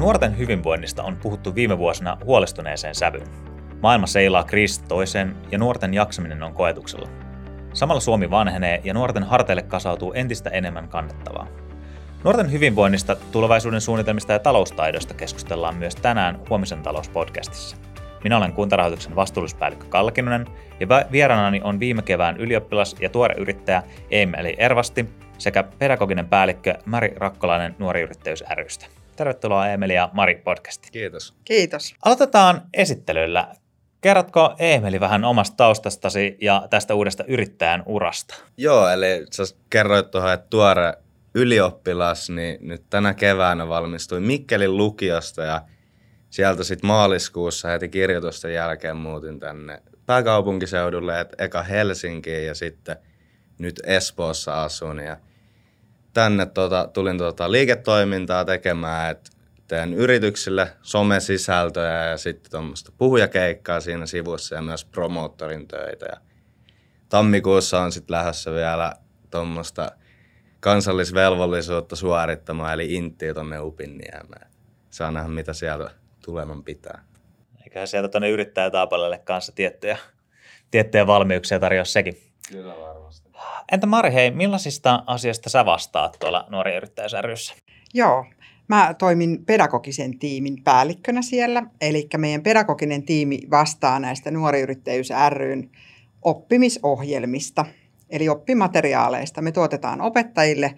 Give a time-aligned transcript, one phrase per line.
[0.00, 3.26] Nuorten hyvinvoinnista on puhuttu viime vuosina huolestuneeseen sävyyn.
[3.82, 7.08] Maailma seilaa kriisistä toiseen ja nuorten jaksaminen on koetuksella.
[7.72, 11.46] Samalla Suomi vanhenee ja nuorten harteille kasautuu entistä enemmän kannettavaa.
[12.24, 17.76] Nuorten hyvinvoinnista, tulevaisuuden suunnitelmista ja taloustaidoista keskustellaan myös tänään Huomisen talouspodcastissa.
[18.24, 20.46] Minä olen kuntarahoituksen vastuullispäällikkö Kalkinonen
[20.80, 27.14] ja vieraanani on viime kevään ylioppilas ja tuore yrittäjä Emeli Ervasti sekä pedagoginen päällikkö Mari
[27.16, 28.99] Rakkolainen Nuori Yrittäjyys rystä.
[29.16, 30.92] Tervetuloa Emeli ja Mari podcastiin.
[30.92, 31.34] Kiitos.
[31.44, 31.94] Kiitos.
[32.04, 33.54] Aloitetaan esittelyllä.
[34.00, 38.34] Kerrotko Emeli vähän omasta taustastasi ja tästä uudesta yrittäjän urasta?
[38.56, 40.94] Joo, eli sä kerroit tuohon, että tuore
[41.34, 45.62] ylioppilas, niin nyt tänä keväänä valmistuin Mikkelin lukiosta ja
[46.30, 52.96] sieltä sitten maaliskuussa heti kirjoitusten jälkeen muutin tänne pääkaupunkiseudulle, että eka Helsinkiin ja sitten
[53.58, 55.16] nyt Espoossa asun ja
[56.12, 59.30] tänne tota, tulin tota liiketoimintaa tekemään, että
[59.68, 66.06] teen yrityksille somesisältöjä ja sitten tuommoista puhujakeikkaa siinä sivussa ja myös promoottorin töitä.
[66.06, 66.20] Ja
[67.08, 68.94] tammikuussa on sitten lähdössä vielä
[69.30, 69.90] tuommoista
[70.60, 74.50] kansallisvelvollisuutta suorittamaan, eli inttiä tuonne Upinniemeen.
[74.90, 75.90] Saa nähdä, mitä siellä
[76.24, 77.04] tuleman pitää.
[77.64, 79.98] Eiköhän sieltä tuonne yrittäjätaapalelle kanssa tiettyjä,
[80.70, 82.16] tiettyjä valmiuksia tarjoa sekin.
[82.48, 83.29] Kyllä varmasti.
[83.72, 87.54] Entä Mari, hei, millaisista asioista sä vastaat tuolla Nuori Yrittäjyys?
[87.94, 88.24] Joo,
[88.70, 95.70] Mä toimin pedagogisen tiimin päällikkönä siellä, eli meidän pedagoginen tiimi vastaa näistä Nuori Yrittäjyys ryn
[96.22, 97.64] oppimisohjelmista,
[98.10, 99.42] eli oppimateriaaleista.
[99.42, 100.74] Me tuotetaan opettajille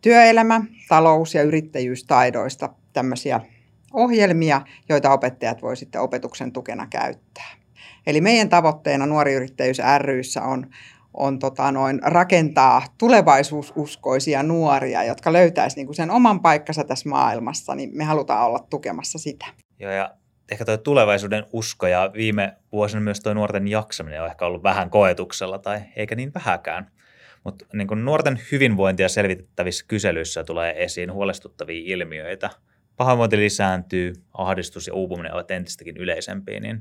[0.00, 3.40] työelämä-, talous- ja yrittäjyystaidoista tämmöisiä
[3.92, 7.50] ohjelmia, joita opettajat voi sitten opetuksen tukena käyttää.
[8.06, 10.66] Eli meidän tavoitteena Nuori Yrittäjyys ryssä on
[11.14, 17.90] on tota noin, rakentaa tulevaisuususkoisia nuoria, jotka löytäisi niinku sen oman paikkansa tässä maailmassa, niin
[17.92, 19.46] me halutaan olla tukemassa sitä.
[19.78, 20.14] Joo, ja
[20.50, 24.90] ehkä tuo tulevaisuuden usko ja viime vuosina myös tuo nuorten jaksaminen on ehkä ollut vähän
[24.90, 26.90] koetuksella tai eikä niin vähäkään.
[27.44, 32.50] Mutta niin nuorten hyvinvointia selvitettävissä kyselyissä tulee esiin huolestuttavia ilmiöitä.
[32.96, 36.80] Pahoinvointi lisääntyy, ahdistus ja uupuminen ovat entistäkin yleisempiä, niin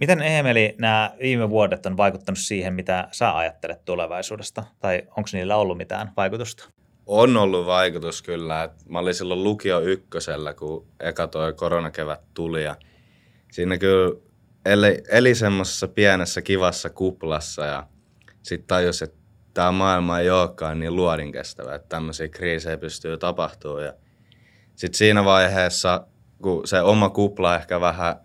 [0.00, 4.64] Miten Emeli nämä viime vuodet on vaikuttanut siihen, mitä sä ajattelet tulevaisuudesta?
[4.80, 6.70] Tai onko niillä ollut mitään vaikutusta?
[7.06, 8.68] On ollut vaikutus kyllä.
[8.88, 12.64] Mä olin silloin lukio ykkösellä, kun eka toi koronakevät tuli.
[12.64, 12.76] Ja
[13.52, 14.26] siinä kyllä
[14.64, 17.86] eli, eli semmoisessa pienessä kivassa kuplassa ja
[18.42, 19.18] sitten tajus, että
[19.54, 23.92] tämä maailma ei olekaan niin luodin kestävä, että tämmöisiä kriisejä pystyy tapahtumaan.
[24.74, 26.06] Sitten siinä vaiheessa,
[26.42, 28.16] kun se oma kupla ehkä vähän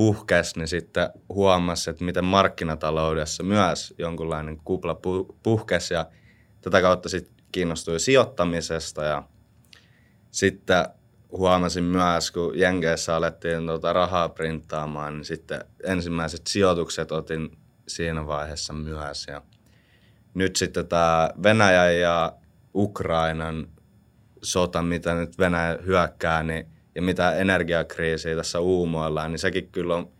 [0.00, 5.00] puhkesi, niin sitten huomasi, että miten markkinataloudessa myös jonkunlainen kupla
[5.42, 6.06] puhkesi ja
[6.60, 9.22] tätä kautta sitten kiinnostui sijoittamisesta ja
[10.30, 10.86] sitten
[11.32, 18.72] huomasin myös, kun Jenkeissä alettiin tuota rahaa printtaamaan, niin sitten ensimmäiset sijoitukset otin siinä vaiheessa
[18.72, 19.26] myös.
[19.28, 19.42] Ja
[20.34, 22.32] nyt sitten tämä Venäjän ja
[22.74, 23.68] Ukrainan
[24.42, 30.10] sota, mitä nyt Venäjä hyökkää, niin ja mitä energiakriisiä tässä uumoillaan, niin sekin kyllä on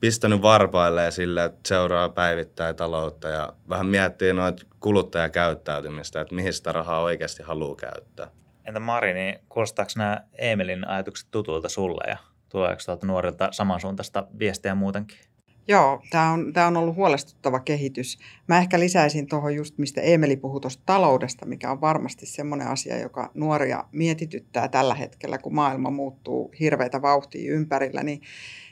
[0.00, 6.72] pistänyt varpaille sille, että seuraa päivittäin taloutta ja vähän miettii noita kuluttajakäyttäytymistä, että mihin sitä
[6.72, 8.30] rahaa oikeasti haluaa käyttää.
[8.64, 12.16] Entä Mari, niin kuulostaako nämä Emilin ajatukset tutulta sulle ja
[12.48, 15.18] tuleeko tuolta nuorilta samansuuntaista viestiä muutenkin?
[15.68, 18.18] Joo, tämä on, tämä on ollut huolestuttava kehitys.
[18.48, 22.98] Mä ehkä lisäisin tuohon just, mistä Emeli puhui tuosta taloudesta, mikä on varmasti semmoinen asia,
[22.98, 28.02] joka nuoria mietityttää tällä hetkellä, kun maailma muuttuu hirveitä vauhtia ympärillä.
[28.02, 28.20] Niin,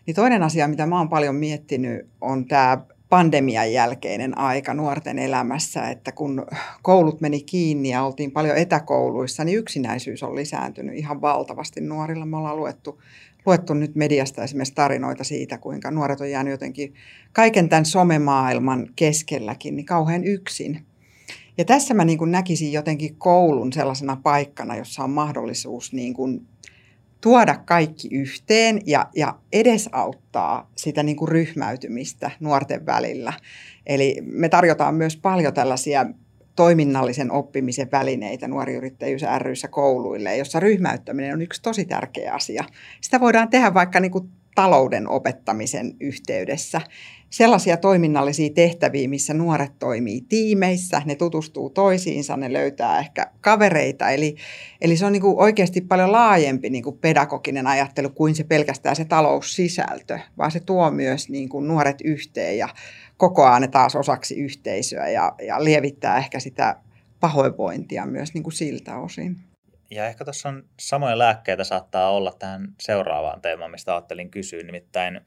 [0.07, 5.89] niin toinen asia, mitä mä oon paljon miettinyt, on tämä pandemian jälkeinen aika nuorten elämässä,
[5.91, 6.47] että kun
[6.83, 12.27] koulut meni kiinni ja oltiin paljon etäkouluissa, niin yksinäisyys on lisääntynyt ihan valtavasti nuorilla.
[12.27, 13.03] Me ollaan luettu
[13.47, 16.95] luettu nyt mediasta esimerkiksi tarinoita siitä, kuinka nuoret on jäänyt jotenkin
[17.33, 20.87] kaiken tämän somemaailman keskelläkin niin kauhean yksin.
[21.59, 26.47] Ja tässä mä niin kuin näkisin jotenkin koulun sellaisena paikkana, jossa on mahdollisuus niin kuin
[27.21, 33.33] tuoda kaikki yhteen ja, ja edesauttaa sitä niin kuin ryhmäytymistä nuorten välillä.
[33.87, 36.07] Eli me tarjotaan myös paljon tällaisia
[36.61, 42.65] toiminnallisen oppimisen välineitä nuori yrittäjyys ryssä kouluille, jossa ryhmäyttäminen on yksi tosi tärkeä asia.
[43.01, 46.81] Sitä voidaan tehdä vaikka niin kuin talouden opettamisen yhteydessä.
[47.31, 54.11] Sellaisia toiminnallisia tehtäviä, missä nuoret toimii tiimeissä, ne tutustuu toisiinsa, ne löytää ehkä kavereita.
[54.11, 54.37] Eli,
[54.81, 58.97] eli se on niin kuin oikeasti paljon laajempi niin kuin pedagoginen ajattelu kuin se pelkästään
[58.97, 62.69] se taloussisältö, vaan se tuo myös niin kuin nuoret yhteen ja
[63.21, 66.77] kokoaa ne taas osaksi yhteisöä ja, ja lievittää ehkä sitä
[67.21, 69.37] pahoinvointia myös niin kuin siltä osin.
[69.91, 75.21] Ja ehkä tuossa on samoja lääkkeitä saattaa olla tähän seuraavaan teemaan, mistä ajattelin kysyä, nimittäin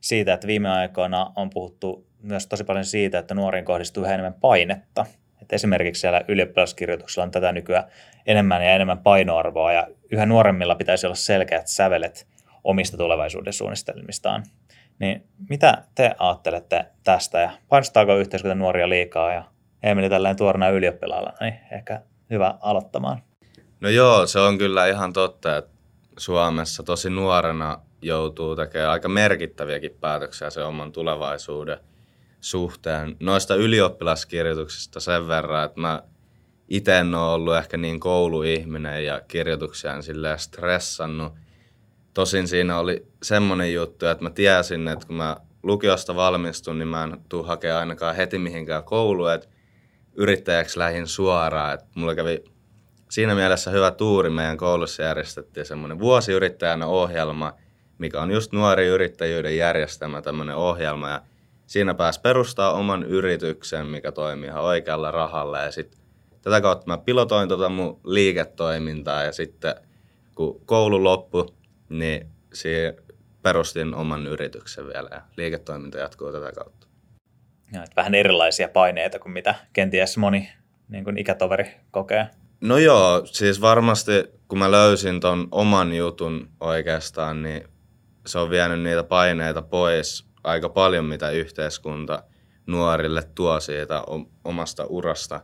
[0.00, 4.40] siitä, että viime aikoina on puhuttu myös tosi paljon siitä, että nuoriin kohdistuu yhä enemmän
[4.40, 5.06] painetta.
[5.42, 7.84] Että esimerkiksi siellä ylioppilaskirjoituksella on tätä nykyään
[8.26, 12.26] enemmän ja enemmän painoarvoa ja yhä nuoremmilla pitäisi olla selkeät sävelet
[12.64, 14.44] omista tulevaisuuden suunnitelmistaan.
[15.00, 19.44] Niin mitä te ajattelette tästä ja painostaako yhteiskunta nuoria liikaa ja
[19.82, 23.22] Emeli tällainen tuorena ylioppilaalla, niin ehkä hyvä aloittamaan.
[23.80, 25.70] No joo, se on kyllä ihan totta, että
[26.18, 31.78] Suomessa tosi nuorena joutuu tekemään aika merkittäviäkin päätöksiä sen oman tulevaisuuden
[32.40, 33.16] suhteen.
[33.20, 36.02] Noista ylioppilaskirjoituksista sen verran, että mä
[36.68, 41.32] itse en ole ollut ehkä niin kouluihminen ja kirjoituksia en silleen stressannut.
[42.14, 47.04] Tosin siinä oli semmoinen juttu, että mä tiesin, että kun mä lukiosta valmistun, niin mä
[47.04, 49.48] en tuu hakemaan ainakaan heti mihinkään kouluun, että
[50.14, 51.74] yrittäjäksi lähin suoraan.
[51.74, 52.44] Että mulla kävi
[53.10, 54.30] siinä mielessä hyvä tuuri.
[54.30, 57.52] Meidän koulussa järjestettiin semmoinen vuosiyrittäjänä ohjelma,
[57.98, 61.10] mikä on just nuori yrittäjyyden järjestämä tämmöinen ohjelma.
[61.10, 61.22] Ja
[61.66, 65.58] siinä pääsi perustaa oman yrityksen, mikä toimii ihan oikealla rahalla.
[65.58, 66.00] Ja sitten
[66.42, 69.74] tätä kautta mä pilotoin tota mun liiketoimintaa ja sitten
[70.34, 71.46] kun koulu loppui,
[71.90, 72.96] niin siihen
[73.42, 76.86] perustin oman yrityksen vielä ja liiketoiminta jatkuu tätä kautta.
[77.72, 80.52] Ja, vähän erilaisia paineita kuin mitä kenties moni
[80.88, 82.26] niin kuin ikätoveri kokee.
[82.60, 84.12] No joo, siis varmasti
[84.48, 87.64] kun mä löysin ton oman jutun oikeastaan, niin
[88.26, 92.22] se on vienyt niitä paineita pois aika paljon, mitä yhteiskunta
[92.66, 94.02] nuorille tuo siitä
[94.44, 95.40] omasta urasta.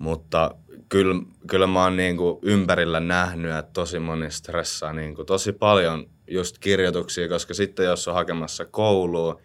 [0.00, 0.54] Mutta
[0.88, 1.14] kyllä,
[1.46, 6.06] kyllä mä oon niin kuin ympärillä nähnyt, että tosi moni stressaa niin kuin tosi paljon
[6.30, 9.40] just kirjoituksia, koska sitten jos on hakemassa kouluun,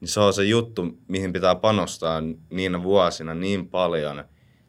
[0.00, 4.24] niin se on se juttu, mihin pitää panostaa niinä vuosina niin paljon.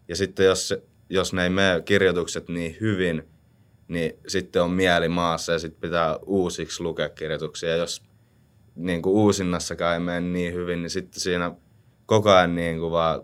[0.07, 0.73] Ja sitten jos,
[1.09, 3.23] jos ne ei mene kirjoitukset niin hyvin,
[3.87, 7.69] niin sitten on mieli maassa ja sitten pitää uusiksi lukea kirjoituksia.
[7.69, 8.03] Ja jos
[8.75, 11.51] niin kuin uusinnassakaan ei mene niin hyvin, niin sitten siinä
[12.05, 13.21] koko ajan niin kuin vaan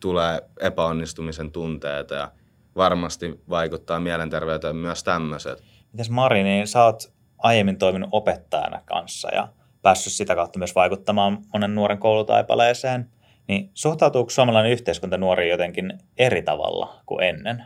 [0.00, 2.32] tulee epäonnistumisen tunteita ja
[2.76, 5.62] varmasti vaikuttaa mielenterveyteen myös tämmöiset.
[5.92, 9.48] Mitäs Mari, niin sä oot aiemmin toiminut opettajana kanssa ja
[9.82, 13.10] päässyt sitä kautta myös vaikuttamaan monen nuoren koulutaipaleeseen,
[13.48, 17.64] niin suhtautuuko suomalainen yhteiskunta nuoriin jotenkin eri tavalla kuin ennen?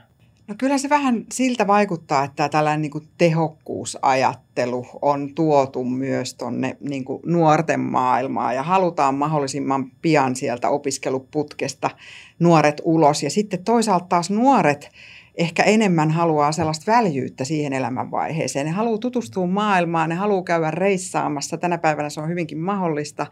[0.52, 6.76] No kyllä se vähän siltä vaikuttaa, että tällainen niin kuin tehokkuusajattelu on tuotu myös tuonne
[6.80, 11.90] niin nuorten maailmaan ja halutaan mahdollisimman pian sieltä opiskeluputkesta
[12.38, 13.22] nuoret ulos.
[13.22, 14.90] Ja sitten toisaalta taas nuoret
[15.34, 18.66] ehkä enemmän haluaa sellaista väljyyttä siihen elämänvaiheeseen.
[18.66, 21.56] Ne haluaa tutustua maailmaan, ne haluaa käydä reissaamassa.
[21.56, 23.26] Tänä päivänä se on hyvinkin mahdollista.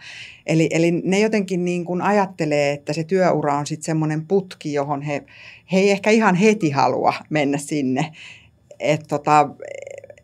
[0.47, 5.02] Eli, eli ne jotenkin niin kuin ajattelee, että se työura on sitten semmoinen putki, johon
[5.02, 5.25] he,
[5.73, 8.12] he ei ehkä ihan heti halua mennä sinne.
[8.81, 9.49] Et tota,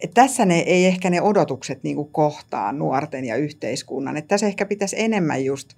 [0.00, 4.16] et tässä ne ei ehkä ne odotukset niin kuin kohtaa nuorten ja yhteiskunnan.
[4.16, 5.68] Et tässä ehkä pitäisi enemmän just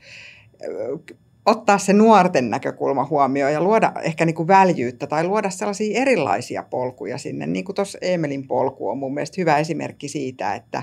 [1.49, 6.63] ottaa se nuorten näkökulma huomioon ja luoda ehkä niin kuin väljyyttä tai luoda sellaisia erilaisia
[6.63, 7.47] polkuja sinne.
[7.47, 10.83] Niin kuin tuossa Emelin polku on mun mielestä hyvä esimerkki siitä, että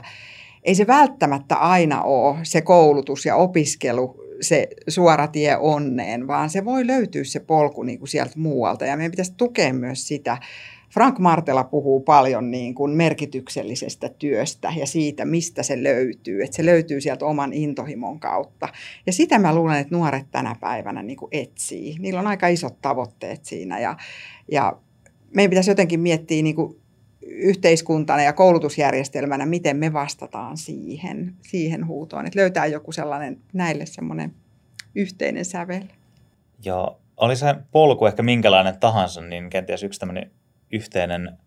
[0.64, 6.66] ei se välttämättä aina ole se koulutus ja opiskelu se suora tie onneen, vaan se
[6.66, 10.38] voi löytyä se polku niin kuin sieltä muualta ja meidän pitäisi tukea myös sitä
[10.96, 16.44] Frank Martela puhuu paljon niin kuin merkityksellisestä työstä ja siitä, mistä se löytyy.
[16.44, 18.70] Että se löytyy sieltä oman intohimon kautta.
[19.06, 21.96] Ja sitä mä luulen, että nuoret tänä päivänä niin kuin etsii.
[22.00, 23.98] Niillä on aika isot tavoitteet siinä ja,
[24.52, 24.78] ja
[25.36, 26.80] meidän pitäisi jotenkin miettiä niin kuin
[27.22, 32.26] yhteiskuntana ja koulutusjärjestelmänä, miten me vastataan siihen, siihen huutoon.
[32.26, 34.34] Että löytää joku sellainen, näille semmoinen
[34.96, 35.84] yhteinen sävel.
[36.66, 40.32] Joo, oli se polku ehkä minkälainen tahansa, niin kenties yksi tämmöinen
[40.76, 41.38] yhteinen,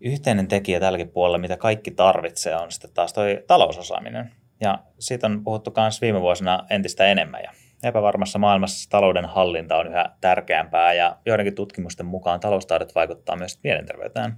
[0.00, 4.32] yhteinen tekijä tälläkin puolella, mitä kaikki tarvitsee, on sitten taas toi talousosaaminen.
[4.60, 7.42] Ja siitä on puhuttu myös viime vuosina entistä enemmän.
[7.42, 7.52] Ja
[7.82, 14.34] epävarmassa maailmassa talouden hallinta on yhä tärkeämpää ja joidenkin tutkimusten mukaan taloustaidot vaikuttaa myös mielenterveyteen.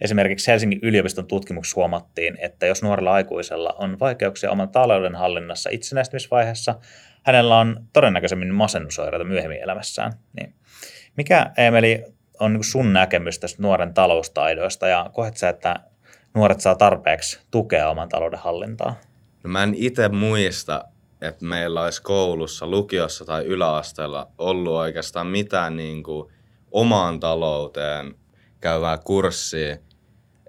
[0.00, 6.74] Esimerkiksi Helsingin yliopiston tutkimuksessa huomattiin, että jos nuorella aikuisella on vaikeuksia oman talouden hallinnassa itsenäistymisvaiheessa,
[7.22, 10.12] hänellä on todennäköisemmin masennusoireita myöhemmin elämässään.
[10.40, 10.54] Niin.
[11.16, 12.04] Mikä, Emeli,
[12.40, 15.76] on niin sun näkemys tästä nuoren taloustaidoista ja koet sä, että
[16.34, 19.00] nuoret saa tarpeeksi tukea oman talouden hallintaa?
[19.44, 20.84] No mä en itse muista,
[21.20, 26.32] että meillä olisi koulussa, lukiossa tai yläasteella ollut oikeastaan mitään niin kuin
[26.70, 28.14] omaan talouteen
[28.60, 29.76] käyvää kurssia.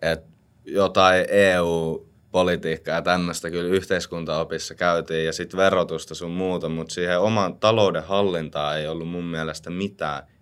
[0.01, 0.27] Että
[0.65, 7.59] jotain EU-politiikkaa ja tämmöistä kyllä yhteiskuntaopissa käytiin ja sitten verotusta sun muuta, mutta siihen oman
[7.59, 10.23] talouden hallintaan ei ollut mun mielestä mitään–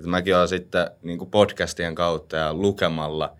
[0.00, 3.36] että mäkin olen sitten niin kuin podcastien kautta ja lukemalla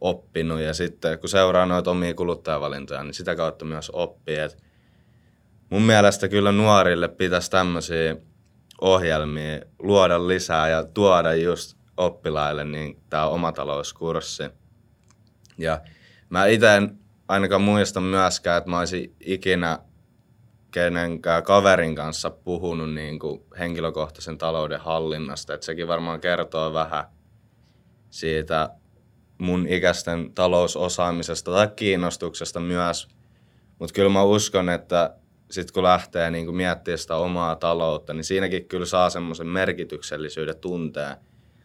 [0.00, 4.36] oppinut ja sitten kun seuraa noita omia kuluttajavalintoja, niin sitä kautta myös oppii.
[4.36, 4.56] Et
[5.70, 8.16] mun mielestä kyllä nuorille pitäisi tämmöisiä
[8.80, 14.44] ohjelmia luoda lisää ja tuoda just oppilaille niin tämä oma talouskurssi.
[15.58, 15.80] Ja
[16.30, 16.98] mä itse en
[17.28, 19.78] ainakaan muista myöskään, että mä olisin ikinä
[20.76, 25.54] kenenkään kaverin kanssa puhunut niin kuin henkilökohtaisen talouden hallinnasta.
[25.54, 27.04] Että sekin varmaan kertoo vähän
[28.10, 28.70] siitä
[29.38, 33.08] mun ikäisten talousosaamisesta tai kiinnostuksesta myös.
[33.78, 35.16] Mutta kyllä mä uskon, että
[35.50, 40.56] sitten kun lähtee niin kuin miettimään sitä omaa taloutta, niin siinäkin kyllä saa semmoisen merkityksellisyyden
[40.60, 41.16] tunteen,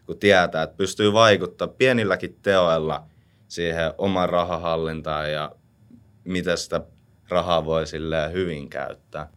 [0.06, 3.06] kun tietää, että pystyy vaikuttaa pienilläkin teoilla
[3.48, 5.52] siihen oman rahahallintaan ja
[6.24, 6.80] miten sitä
[7.32, 7.86] rahaa voi
[8.32, 9.28] hyvin käyttää.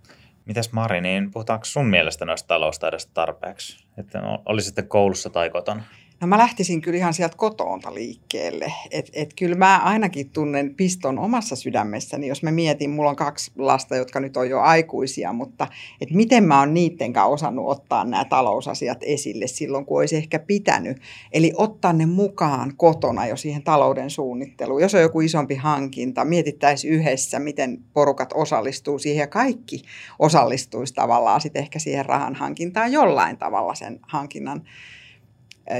[0.45, 3.85] Mitäs Mari, niin puhutaanko sun mielestä noista taloustaidosta tarpeeksi?
[3.97, 5.83] Että oli sitten koulussa tai kotona?
[6.25, 8.73] No mä lähtisin kyllä ihan sieltä kotoonta liikkeelle.
[8.91, 13.51] Et, et kyllä mä ainakin tunnen piston omassa sydämessäni, jos mä mietin, mulla on kaksi
[13.57, 15.67] lasta, jotka nyt on jo aikuisia, mutta
[16.01, 20.39] et miten mä oon niiden kanssa osannut ottaa nämä talousasiat esille silloin, kun olisi ehkä
[20.39, 20.97] pitänyt.
[21.31, 24.81] Eli ottaa ne mukaan kotona jo siihen talouden suunnitteluun.
[24.81, 29.81] Jos on joku isompi hankinta, mietittäisiin yhdessä, miten porukat osallistuu siihen ja kaikki
[30.19, 34.61] osallistuisi tavallaan sitten ehkä siihen rahan hankintaan jollain tavalla sen hankinnan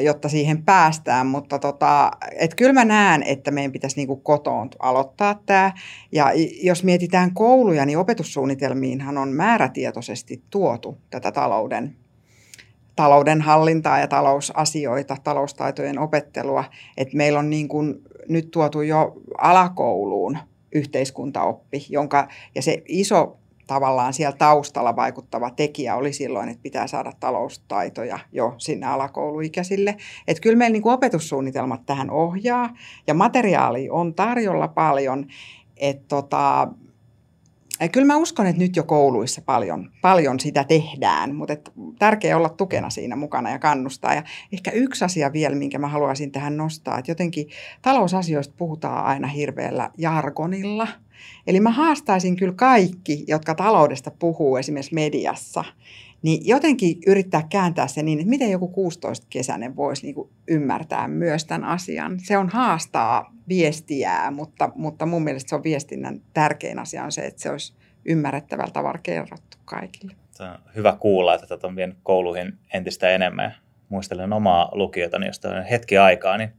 [0.04, 5.42] jotta siihen päästään, mutta tota, et kyllä mä näen, että meidän pitäisi niinku kotoon aloittaa
[5.46, 5.72] tämä.
[6.12, 6.32] Ja
[6.64, 11.96] jos mietitään kouluja, niin opetussuunnitelmiinhan on määrätietoisesti tuotu tätä talouden,
[12.96, 16.64] talouden hallintaa ja talousasioita, taloustaitojen opettelua.
[16.98, 17.96] Et meillä on niin kuin
[18.30, 20.38] nyt tuotu jo alakouluun
[20.72, 27.12] yhteiskuntaoppi, jonka, ja se iso tavallaan siellä taustalla vaikuttava tekijä oli silloin, että pitää saada
[27.20, 29.98] taloustaitoja jo sinne alakouluikäisille.
[30.28, 32.70] Että kyllä meillä niin opetussuunnitelmat tähän ohjaa
[33.08, 35.26] ja materiaali on tarjolla paljon.
[35.78, 36.68] Että tota,
[37.92, 42.50] Kyllä mä uskon, että nyt jo kouluissa paljon, paljon sitä tehdään, mutta että tärkeää olla
[42.50, 44.14] tukena siinä mukana ja kannustaa.
[44.14, 47.48] Ja ehkä yksi asia vielä, minkä mä haluaisin tähän nostaa, että jotenkin
[47.82, 50.88] talousasioista puhutaan aina hirveällä jargonilla–
[51.48, 55.64] Eli mä haastaisin kyllä kaikki, jotka taloudesta puhuu esimerkiksi mediassa,
[56.22, 61.46] niin jotenkin yrittää kääntää se niin, että miten joku 16-kesäinen voisi niin kuin ymmärtää myös
[61.46, 62.20] tämän asian.
[62.20, 67.26] Se on haastaa viestiää, mutta, mutta mun mielestä se on viestinnän tärkein asia on se,
[67.26, 67.74] että se olisi
[68.06, 70.16] ymmärrettävällä tavalla kerrottu kaikille.
[70.32, 73.56] Se on hyvä kuulla, että tätä on vienyt kouluihin entistä enemmän.
[73.90, 76.50] Muistelen omaa lukiotani, josta on hetki aikaa, niin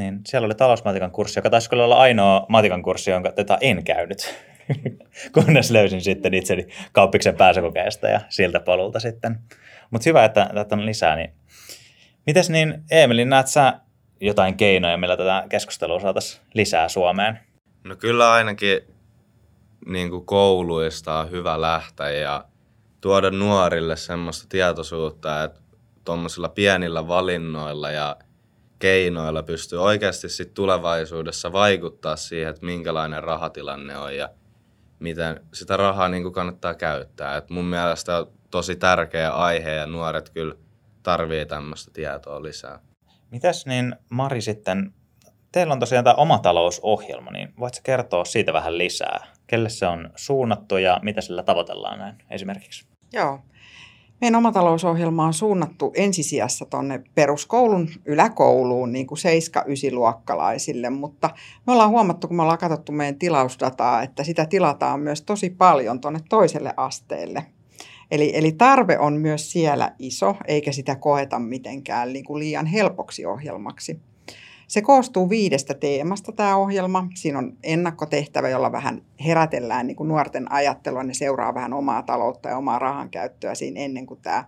[0.00, 3.84] niin siellä oli talousmatikan kurssi, joka taisi kyllä olla ainoa matikan kurssi, jonka tätä en
[3.84, 4.34] käynyt.
[5.34, 9.38] Kunnes löysin sitten itseni kauppiksen pääsykokeesta ja siltä polulta sitten.
[9.90, 11.16] Mutta hyvä, että tätä on lisää.
[11.16, 11.34] Niin.
[12.26, 13.80] Mites niin, Eemeli, näet sä
[14.20, 17.40] jotain keinoja, millä tätä keskustelua saataisiin lisää Suomeen?
[17.84, 18.80] No kyllä ainakin
[19.86, 22.44] niin kuin kouluista on hyvä lähteä ja
[23.00, 25.60] tuoda nuorille semmoista tietoisuutta, että
[26.04, 28.16] tuommoisilla pienillä valinnoilla ja–
[28.80, 34.28] keinoilla pystyy oikeasti sit tulevaisuudessa vaikuttaa siihen, että minkälainen rahatilanne on ja
[34.98, 37.36] miten sitä rahaa niin kuin kannattaa käyttää.
[37.36, 40.54] Et mun mielestä on tosi tärkeä aihe ja nuoret kyllä
[41.02, 42.80] tarvii tämmöistä tietoa lisää.
[43.30, 44.94] Mitäs niin Mari sitten,
[45.52, 49.26] teillä on tosiaan tämä oma talousohjelma, niin voitko kertoa siitä vähän lisää?
[49.46, 52.86] Kelle se on suunnattu ja mitä sillä tavoitellaan näin esimerkiksi?
[53.12, 53.40] Joo,
[54.20, 61.30] meidän omatalousohjelma on suunnattu ensisijassa tuonne peruskoulun yläkouluun niin kuin 7-9-luokkalaisille, mutta
[61.66, 66.00] me ollaan huomattu, kun me ollaan katsottu meidän tilausdataa, että sitä tilataan myös tosi paljon
[66.00, 67.46] tuonne toiselle asteelle.
[68.10, 73.26] Eli, eli tarve on myös siellä iso, eikä sitä koeta mitenkään niin kuin liian helpoksi
[73.26, 74.00] ohjelmaksi.
[74.70, 77.08] Se koostuu viidestä teemasta tämä ohjelma.
[77.14, 81.02] Siinä on ennakkotehtävä, jolla vähän herätellään niin kuin nuorten ajattelua.
[81.02, 84.44] Ne seuraa vähän omaa taloutta ja omaa rahan käyttöä siinä ennen kuin tämä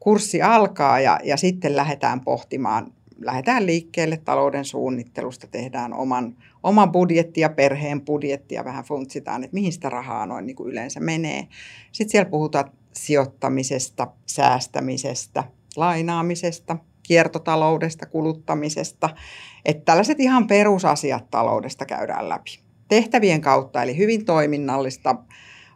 [0.00, 1.00] kurssi alkaa.
[1.00, 8.00] Ja, ja sitten lähdetään pohtimaan, lähdetään liikkeelle talouden suunnittelusta, tehdään oman, oman budjetti ja perheen
[8.00, 11.48] budjetti ja vähän funtsitaan, että mihin sitä rahaa noin niin kuin yleensä menee.
[11.92, 15.44] Sitten siellä puhutaan sijoittamisesta, säästämisestä,
[15.76, 16.76] lainaamisesta,
[17.06, 19.10] kiertotaloudesta, kuluttamisesta.
[19.64, 22.60] Että tällaiset ihan perusasiat taloudesta käydään läpi.
[22.88, 25.16] Tehtävien kautta, eli hyvin toiminnallista,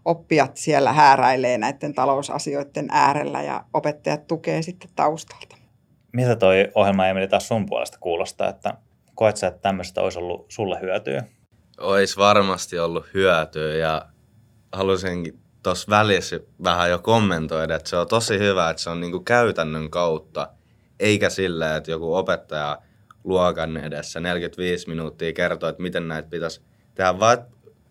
[0.05, 5.57] oppijat siellä hääräilee näiden talousasioiden äärellä ja opettajat tukee sitten taustalta.
[6.13, 8.75] Mitä toi ohjelma Emeli taas sun puolesta kuulostaa, että
[9.15, 11.25] koet sä, että tämmöistä olisi ollut sulle hyötyä?
[11.81, 14.07] Olisi varmasti ollut hyötyä ja
[14.73, 19.21] halusin tuossa välissä vähän jo kommentoida, että se on tosi hyvä, että se on niinku
[19.21, 20.49] käytännön kautta
[21.01, 22.79] eikä sillä, että joku opettaja
[23.25, 26.61] luokan edessä 45 minuuttia kertoo, että miten näitä pitäisi
[26.95, 27.39] tehdä, vaan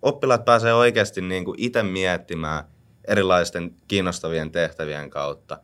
[0.01, 2.63] oppilaat pääsee oikeasti niin kuin itse miettimään
[3.07, 5.59] erilaisten kiinnostavien tehtävien kautta.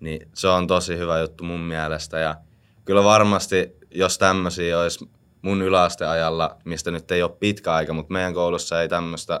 [0.00, 2.36] Niin se on tosi hyvä juttu mun mielestä ja
[2.84, 5.10] kyllä varmasti, jos tämmöisiä olisi
[5.42, 9.40] mun yläasteajalla, mistä nyt ei ole pitkä aika, mutta meidän koulussa ei tämmöistä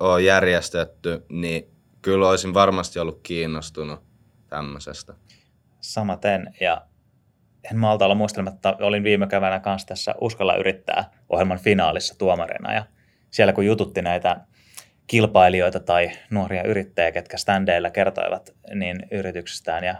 [0.00, 1.70] ole järjestetty, niin
[2.02, 4.00] kyllä olisin varmasti ollut kiinnostunut
[4.48, 5.14] tämmöisestä.
[5.92, 6.82] Samaten, ja
[7.70, 12.84] en malta olla muistelematta, olin viime keväänä kanssa tässä Uskalla yrittää ohjelman finaalissa tuomarina, ja
[13.30, 14.40] siellä kun jututti näitä
[15.06, 19.94] kilpailijoita tai nuoria yrittäjiä, ketkä standeilla kertoivat niin yrityksestään ja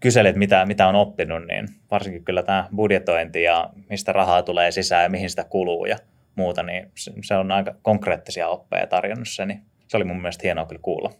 [0.00, 5.02] kyselit, mitä, mitä on oppinut, niin varsinkin kyllä tämä budjetointi ja mistä rahaa tulee sisään
[5.02, 5.96] ja mihin sitä kuluu ja
[6.34, 6.92] muuta, niin
[7.24, 11.10] se on aika konkreettisia oppeja tarjonnut se, niin se oli mun mielestä hienoa kyllä kuulla.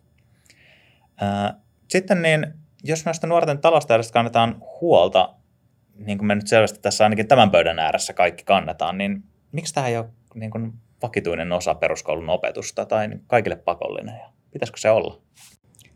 [1.88, 2.47] Sitten niin,
[2.85, 5.35] jos noista nuorten taloustaidosta kannetaan huolta,
[5.95, 9.23] niin kuin me nyt selvästi tässä ainakin tämän pöydän ääressä kaikki kannetaan, niin
[9.53, 10.73] miksi tämä ei ole niin kuin
[11.03, 15.21] vakituinen osa peruskoulun opetusta tai kaikille pakollinen ja pitäisikö se olla?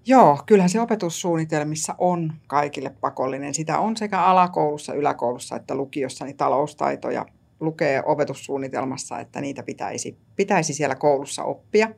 [0.07, 3.55] Joo, kyllähän se opetussuunnitelmissa on kaikille pakollinen.
[3.55, 7.26] Sitä on sekä alakoulussa, yläkoulussa että lukiossa niin taloustaitoja
[7.61, 11.88] lukee opetussuunnitelmassa, että niitä pitäisi, pitäisi siellä koulussa oppia.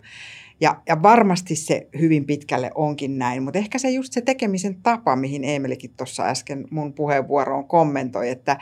[0.60, 5.16] Ja, ja varmasti se hyvin pitkälle onkin näin, mutta ehkä se just se tekemisen tapa,
[5.16, 8.58] mihin Emelikin tuossa äsken mun puheenvuoroon kommentoi, että,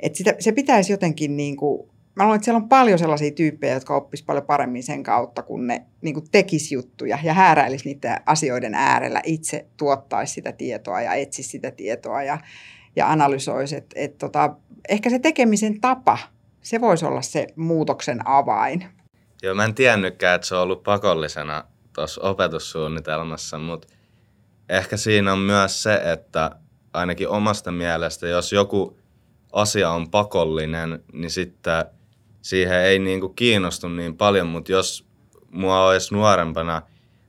[0.00, 3.74] että sitä, se pitäisi jotenkin niin kuin mä luulen, että siellä on paljon sellaisia tyyppejä,
[3.74, 8.20] jotka oppis paljon paremmin sen kautta, kun ne niin kuin tekis juttuja ja hääräilis niitä
[8.26, 12.38] asioiden äärellä, itse tuottaisi sitä tietoa ja etsisi sitä tietoa ja,
[12.96, 13.76] ja analysoisi.
[13.76, 14.56] Et, et tota,
[14.88, 16.18] ehkä se tekemisen tapa,
[16.62, 18.84] se voisi olla se muutoksen avain.
[19.42, 23.88] Joo, mä en tiennytkään, että se on ollut pakollisena tuossa opetussuunnitelmassa, mutta
[24.68, 26.50] ehkä siinä on myös se, että
[26.92, 29.00] ainakin omasta mielestä, jos joku
[29.52, 31.84] asia on pakollinen, niin sitten–
[32.42, 35.06] siihen ei niin kuin kiinnostu niin paljon, mutta jos
[35.50, 36.82] mua olisi nuorempana,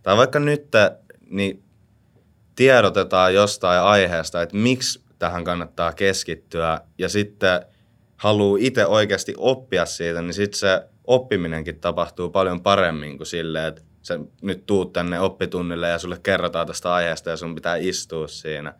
[0.03, 0.67] tai vaikka nyt,
[1.29, 1.63] niin
[2.55, 7.61] tiedotetaan jostain aiheesta, että miksi tähän kannattaa keskittyä, ja sitten
[8.17, 13.81] haluaa itse oikeasti oppia siitä, niin sitten se oppiminenkin tapahtuu paljon paremmin kuin silleen, että
[14.01, 18.73] sä nyt tuut tänne oppitunnille ja sulle kerrotaan tästä aiheesta ja sun pitää istua siinä.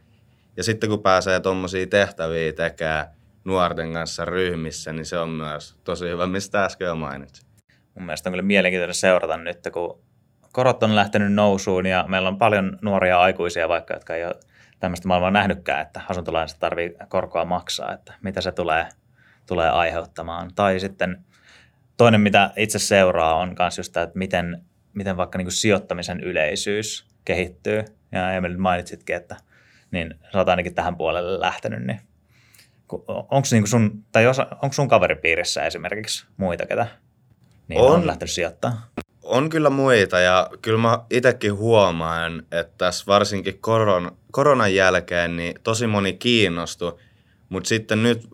[0.57, 3.05] Ja sitten kun pääsee tuommoisia tehtäviä tekemään,
[3.43, 7.47] nuorten kanssa ryhmissä, niin se on myös tosi hyvä, mistä äsken jo mainitsin.
[7.95, 9.99] Mun mielestä on kyllä mielenkiintoista seurata nyt, kun
[10.53, 14.35] korot on lähtenyt nousuun ja meillä on paljon nuoria aikuisia vaikka, jotka ei ole
[14.79, 18.87] tämmöistä maailmaa nähnytkään, että asuntolainasta tarvii korkoa maksaa, että mitä se tulee,
[19.47, 20.51] tulee aiheuttamaan.
[20.55, 21.25] Tai sitten
[22.01, 24.61] toinen, mitä itse seuraa, on myös just tämä, että miten,
[24.93, 27.83] miten vaikka niin kuin sijoittamisen yleisyys kehittyy.
[28.11, 29.35] Ja Emil mainitsitkin, että
[29.91, 32.01] niin sä oot ainakin tähän puolelle lähtenyt, niin
[33.07, 36.87] onko niinku sun, tai onko sun kaveripiirissä esimerkiksi muita, ketä
[37.67, 38.81] niin on, on lähtenyt sijoittamaan?
[39.23, 45.55] On kyllä muita ja kyllä mä itsekin huomaan, että tässä varsinkin koron, koronan jälkeen niin
[45.63, 46.97] tosi moni kiinnostui,
[47.49, 48.27] mutta sitten nyt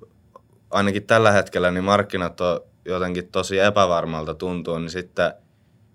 [0.69, 5.33] ainakin tällä hetkellä niin markkinat on jotenkin tosi epävarmalta tuntuu, niin sitten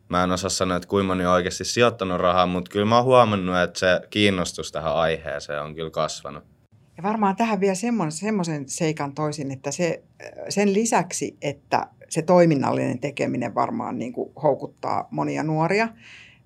[0.09, 3.05] mä en osaa sanoa, että kuinka moni on oikeasti sijoittanut rahaa, mutta kyllä mä oon
[3.05, 6.45] huomannut, että se kiinnostus tähän aiheeseen on kyllä kasvanut.
[6.97, 7.75] Ja varmaan tähän vielä
[8.11, 10.03] semmoisen seikan toisin, että se,
[10.49, 15.89] sen lisäksi, että se toiminnallinen tekeminen varmaan niin kuin houkuttaa monia nuoria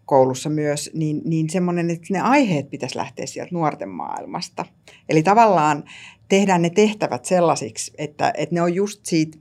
[0.05, 4.65] koulussa myös, niin, niin semmoinen, että ne aiheet pitäisi lähteä sieltä nuorten maailmasta.
[5.09, 5.85] Eli tavallaan
[6.29, 9.39] tehdään ne tehtävät sellaisiksi, että, että ne on just siitä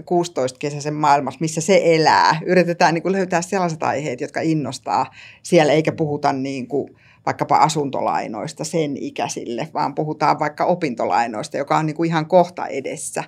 [0.00, 2.40] 16-kesäisen maailmassa, missä se elää.
[2.46, 5.10] Yritetään niin kuin löytää sellaiset aiheet, jotka innostaa
[5.42, 6.96] siellä, eikä puhuta niin kuin
[7.26, 13.24] vaikkapa asuntolainoista sen ikäisille, vaan puhutaan vaikka opintolainoista, joka on niin kuin ihan kohta edessä.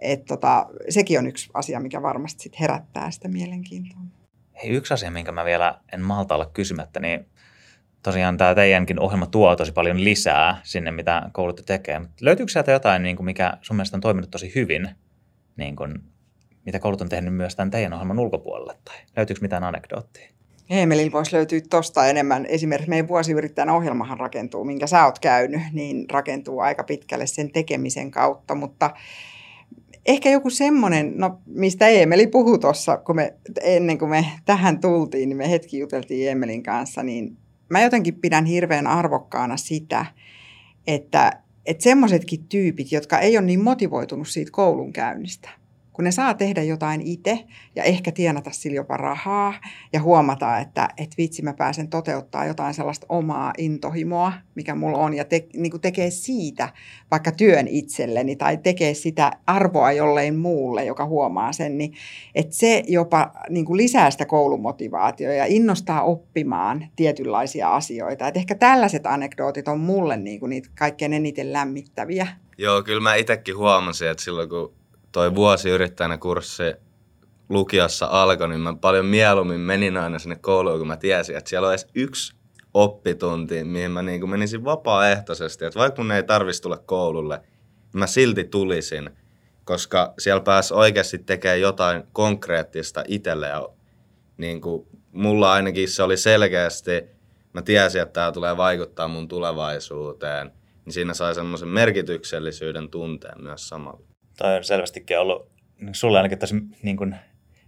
[0.00, 3.98] Et tota, sekin on yksi asia, mikä varmasti sit herättää sitä mielenkiintoa.
[4.62, 7.26] Hei, yksi asia, minkä mä vielä en malta olla kysymättä, niin
[8.04, 12.00] tosiaan tämä teidänkin ohjelma tuo tosi paljon lisää sinne, mitä koulut tekee.
[12.20, 14.88] Löytyykö sieltä jotain, niin kuin mikä sun mielestä on toiminut tosi hyvin,
[15.56, 15.94] niin kuin,
[16.66, 18.74] mitä koulut on tehnyt myös tämän teidän ohjelman ulkopuolelle?
[18.84, 20.28] Tai löytyykö mitään anekdoottia?
[20.70, 22.46] Eemelin voisi löytyä tuosta enemmän.
[22.46, 28.10] Esimerkiksi meidän vuosiyrittäjän ohjelmahan rakentuu, minkä sä oot käynyt, niin rakentuu aika pitkälle sen tekemisen
[28.10, 28.90] kautta, mutta
[30.06, 35.28] ehkä joku semmoinen, no mistä Eemeli puhui tuossa, kun me, ennen kuin me tähän tultiin,
[35.28, 37.36] niin me hetki juteltiin Eemelin kanssa, niin
[37.70, 40.06] mä jotenkin pidän hirveän arvokkaana sitä,
[40.86, 41.32] että,
[41.66, 45.48] että semmoisetkin tyypit, jotka ei ole niin motivoitunut siitä koulun käynnistä,
[45.94, 47.44] kun ne saa tehdä jotain itse
[47.76, 49.54] ja ehkä tienata sillä jopa rahaa
[49.92, 55.14] ja huomata, että, että vitsi mä pääsen toteuttaa jotain sellaista omaa intohimoa, mikä mulla on
[55.14, 56.68] ja te, niin tekee siitä
[57.10, 61.94] vaikka työn itselleni tai tekee sitä arvoa jollein muulle, joka huomaa sen, niin
[62.34, 68.28] että se jopa niin lisää sitä koulumotivaatiota ja innostaa oppimaan tietynlaisia asioita.
[68.28, 72.26] Et ehkä tällaiset anekdootit on mulle niin kuin niitä kaikkein eniten lämmittäviä.
[72.58, 74.83] Joo, kyllä mä itsekin huomasin, että silloin kun
[75.14, 76.74] toi vuosi yrittäjänä kurssi
[77.48, 81.66] lukiossa alkoi, niin mä paljon mieluummin menin aina sinne kouluun, kun mä tiesin, että siellä
[81.66, 82.34] on edes yksi
[82.74, 85.64] oppitunti, mihin mä niin kuin menisin vapaaehtoisesti.
[85.64, 89.10] Että vaikka mun ei tarvitsisi tulla koululle, niin mä silti tulisin,
[89.64, 93.46] koska siellä pääsi oikeasti tekemään jotain konkreettista itselle.
[93.46, 93.68] Ja
[94.36, 97.02] niin kuin mulla ainakin se oli selkeästi,
[97.52, 100.52] mä tiesin, että tämä tulee vaikuttaa mun tulevaisuuteen,
[100.84, 104.13] niin siinä sai semmoisen merkityksellisyyden tunteen myös samalla.
[104.36, 105.50] Toi on selvästikin ollut
[105.92, 107.16] sulle ainakin tosi niin kuin,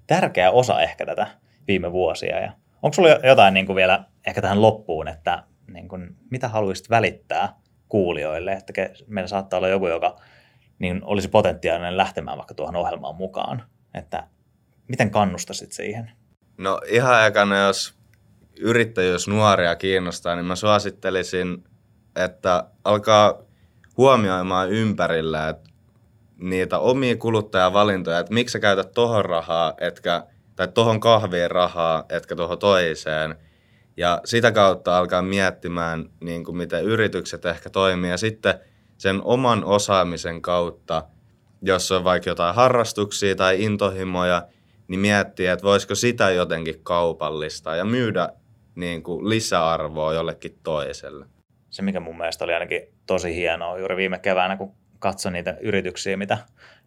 [0.07, 1.27] tärkeä osa ehkä tätä
[1.69, 2.41] viime vuosia.
[2.41, 2.53] Ja
[2.83, 7.55] onko sulla jotain niin kuin vielä ehkä tähän loppuun, että niin kuin, mitä haluaisit välittää
[7.89, 8.73] kuulijoille, että
[9.07, 10.17] meillä saattaa olla joku, joka
[10.79, 13.63] niin olisi potentiaalinen lähtemään vaikka tuohon ohjelmaan mukaan,
[13.95, 14.29] että
[14.89, 16.11] miten kannustasit siihen?
[16.59, 17.95] No ihan ekana, jos
[18.61, 21.65] yrittäjyys nuoria kiinnostaa, niin mä suosittelisin,
[22.17, 23.39] että alkaa
[23.97, 25.71] huomioimaan ympärillä, että
[26.37, 32.37] niitä omia kuluttajavalintoja, että miksi sä käytät tohon rahaa, etkä, tai tohon kahviin rahaa, etkä
[32.37, 33.37] tuohon toiseen.
[33.97, 38.11] Ja sitä kautta alkaa miettimään, niin kuin miten yritykset ehkä toimii.
[38.11, 38.55] Ja sitten
[38.99, 41.03] sen oman osaamisen kautta,
[41.63, 44.43] jos on vaikka jotain harrastuksia tai intohimoja,
[44.89, 48.29] niin miettiä, että voisiko sitä jotenkin kaupallista ja myydä
[48.75, 51.27] niin kuin lisäarvoa jollekin toiselle.
[51.71, 54.75] Se, mikä mun mielestä oli ainakin tosi hienoa juuri viime keväänä, kun
[55.07, 56.39] katsoin niitä yrityksiä, mitä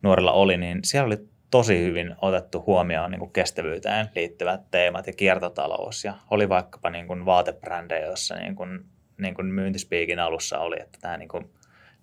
[0.01, 1.17] nuorilla oli, niin siellä oli
[1.51, 6.03] tosi hyvin otettu huomioon niin kuin kestävyyteen liittyvät teemat ja kiertotalous.
[6.03, 8.86] Ja oli vaikkapa niin kuin vaatebrändejä, joissa niin kuin,
[9.17, 11.53] niin kuin myyntispiikin alussa oli, että tämä, niin kuin,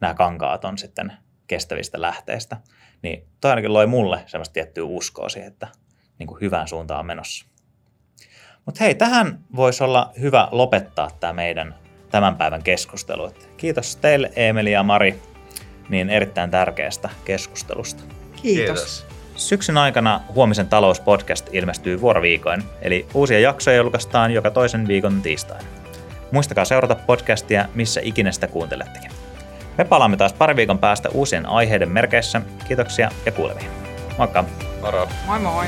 [0.01, 1.13] nämä kankaat on sitten
[1.47, 2.57] kestävistä lähteistä.
[3.03, 5.69] Niin toi ainakin loi mulle semmoista tiettyä uskoa siihen, että
[6.19, 7.47] niin kuin hyvään suuntaan on menossa.
[8.67, 11.75] Mutta hei, tähän voisi olla hyvä lopettaa tämä meidän
[12.11, 13.33] tämän päivän keskustelu.
[13.57, 15.36] Kiitos teille Emeli ja Mari
[15.89, 18.03] niin erittäin tärkeästä keskustelusta.
[18.43, 18.81] Kiitos.
[18.81, 19.07] Kiitos.
[19.37, 25.65] Syksyn aikana Huomisen talouspodcast ilmestyy vuoroviikoin, eli uusia jaksoja julkaistaan joka toisen viikon tiistaina.
[26.33, 29.11] Muistakaa seurata podcastia, missä ikinä sitä kuuntelettekin.
[29.79, 32.43] Me palaamme taas pari viikon päästä uusien aiheiden merkeissä.
[32.69, 33.71] Kiitoksia ja kuulemiin.
[34.19, 34.45] Moikka!
[34.81, 35.09] Moro!
[35.27, 35.67] Moi moi!